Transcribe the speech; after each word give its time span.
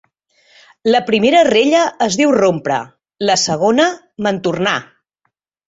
La 0.95 1.01
primera 1.09 1.43
rella 1.49 1.83
es 2.07 2.17
diu 2.23 2.33
rompre; 2.37 2.79
la 3.31 3.39
segona, 3.45 3.89
mantornar. 4.31 4.77